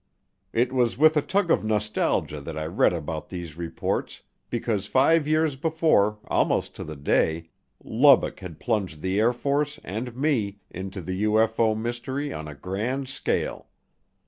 It 0.51 0.73
was 0.73 0.97
with 0.97 1.15
a 1.15 1.21
tug 1.21 1.51
of 1.51 1.63
nostalgia 1.63 2.41
that 2.41 2.57
I 2.57 2.65
read 2.65 2.91
about 2.91 3.29
these 3.29 3.55
reports 3.55 4.23
because 4.49 4.87
five 4.87 5.27
years 5.27 5.55
before, 5.55 6.17
almost 6.25 6.73
to 6.77 6.83
the 6.83 6.95
day, 6.95 7.51
Lubbock 7.83 8.39
had 8.39 8.59
plunged 8.59 9.03
the 9.03 9.19
Air 9.19 9.31
Force, 9.31 9.79
and 9.83 10.15
me, 10.15 10.57
into 10.71 11.01
the 11.01 11.25
UFO 11.25 11.77
mystery 11.77 12.33
on 12.33 12.47
a 12.47 12.55
grand 12.55 13.09
scale. 13.09 13.67